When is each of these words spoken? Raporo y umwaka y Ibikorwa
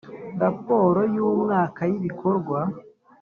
Raporo 0.41 0.99
y 1.13 1.17
umwaka 1.29 1.81
y 1.89 1.93
Ibikorwa 1.97 2.59